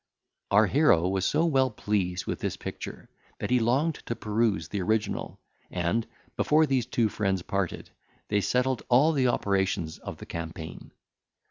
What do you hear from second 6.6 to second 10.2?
these two friends parted, they settled all the operations of